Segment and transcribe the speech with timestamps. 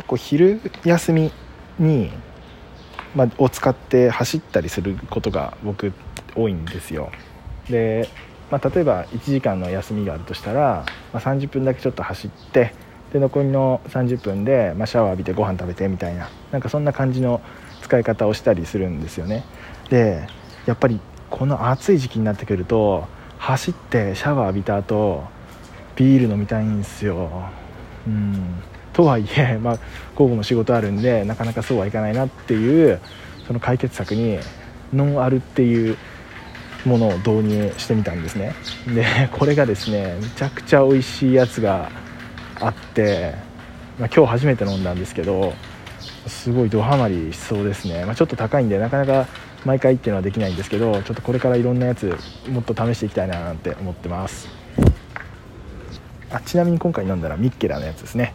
[0.00, 1.30] 結構昼休み
[1.78, 2.10] に、
[3.14, 5.92] まあ、を使って走ったりすることが僕
[6.34, 7.10] 多いんですよ。
[7.68, 8.08] で、
[8.50, 12.72] まあ、例えば1時間の休みがあるとしたら、まあ、30分だけちょっと走って
[13.12, 17.42] で残りの30分で、まあ、シャワー浴びてご飯食べてみたいななんかそんな感じの
[17.82, 19.44] 使い方をしたりするんですよね。
[19.90, 20.30] で
[20.64, 20.98] やっぱり
[21.28, 23.04] この暑い時期になってくると
[23.36, 25.24] 走ってシャワー浴びた後
[25.94, 27.50] ビール飲みたいんですよ。
[28.06, 28.62] うん。
[29.00, 29.78] とはいえ、 まあ、
[30.14, 33.00] 午後も仕事あるんでなかなかそうはいかないなっていう
[33.46, 34.38] その解決策に
[34.92, 35.96] ノンアルっていう
[36.84, 38.54] ものを導入してみたんですね。
[38.94, 41.90] で これがですねめちゃくちゃ美味しいやつが
[42.60, 43.34] あって、
[43.98, 45.54] まあ、今日初めて飲んだんですけど
[46.26, 49.26] すごいドハマりしそうですね、まあ、ちょっと高いんでなかなか
[49.64, 52.16] 毎回っていうのはできないんですけどちょっとこれからいろんなやつ
[52.48, 54.48] もっと試していきたいななんて思ってます。
[56.32, 58.34] あちなみに今回飲んだらミッケラのやつですね。